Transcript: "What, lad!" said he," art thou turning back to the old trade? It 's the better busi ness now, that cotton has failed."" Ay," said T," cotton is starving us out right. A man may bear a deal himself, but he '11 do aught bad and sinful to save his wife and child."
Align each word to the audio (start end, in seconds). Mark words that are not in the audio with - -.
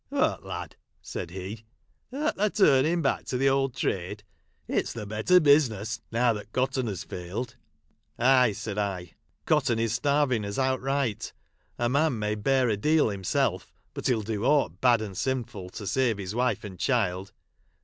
"What, 0.09 0.43
lad!" 0.43 0.75
said 1.13 1.29
he," 1.29 1.63
art 2.11 2.35
thou 2.35 2.49
turning 2.49 3.03
back 3.03 3.25
to 3.25 3.37
the 3.37 3.49
old 3.49 3.75
trade? 3.75 4.23
It 4.67 4.87
's 4.87 4.93
the 4.93 5.05
better 5.05 5.39
busi 5.39 5.69
ness 5.69 6.01
now, 6.11 6.33
that 6.33 6.51
cotton 6.51 6.87
has 6.87 7.03
failed."" 7.03 7.55
Ay," 8.17 8.51
said 8.53 8.77
T," 8.97 9.13
cotton 9.45 9.77
is 9.77 9.93
starving 9.93 10.43
us 10.43 10.57
out 10.57 10.81
right. 10.81 11.31
A 11.77 11.87
man 11.87 12.17
may 12.17 12.33
bear 12.33 12.67
a 12.67 12.77
deal 12.77 13.09
himself, 13.09 13.71
but 13.93 14.07
he 14.07 14.13
'11 14.13 14.33
do 14.33 14.43
aught 14.43 14.81
bad 14.81 15.01
and 15.03 15.15
sinful 15.15 15.69
to 15.69 15.85
save 15.85 16.17
his 16.17 16.33
wife 16.33 16.63
and 16.63 16.79
child." 16.79 17.31